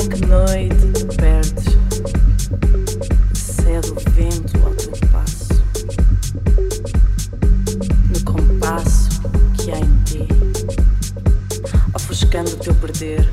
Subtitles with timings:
[0.00, 1.64] Em que noite te perdes?
[3.34, 5.62] Cede o vento ao teu passo.
[8.08, 9.20] No compasso
[9.58, 10.26] que há em ti,
[11.94, 13.30] ofuscando o teu perder.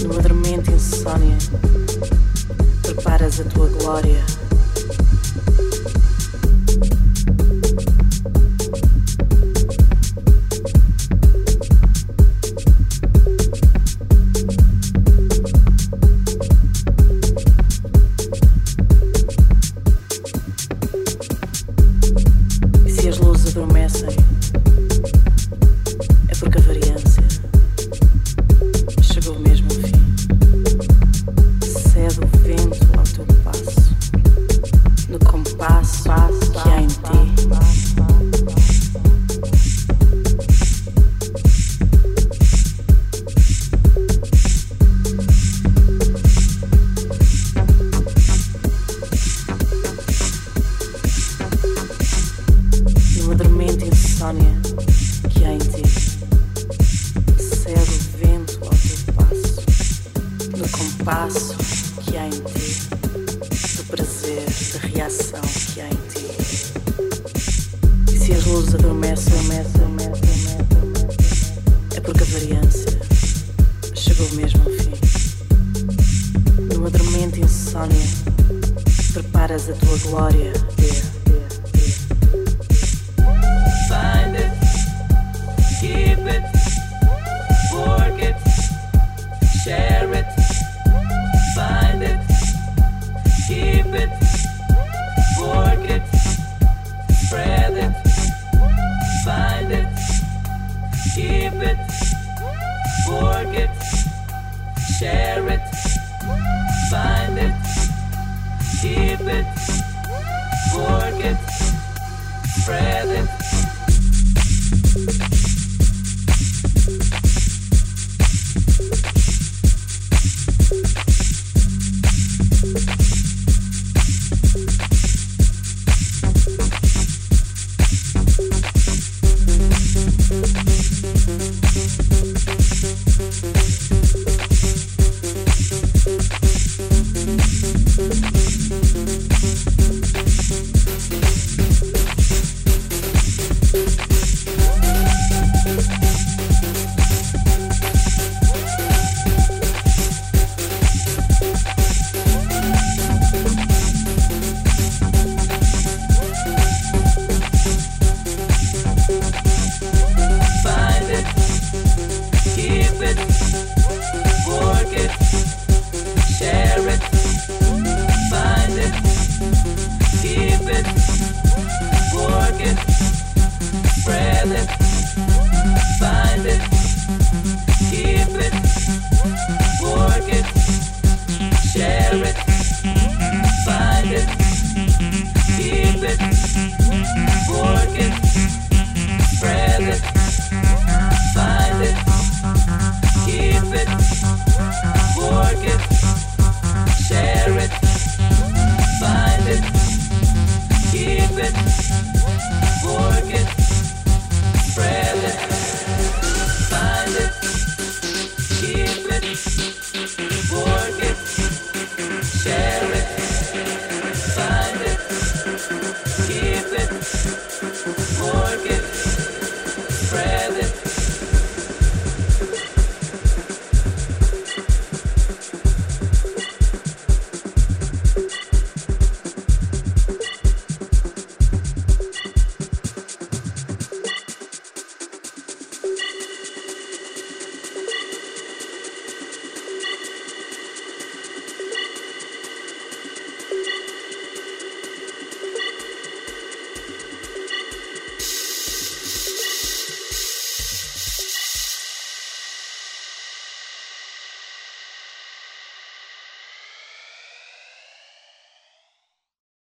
[0.00, 1.36] Numa dormente insônia,
[2.82, 4.35] preparas a tua glória.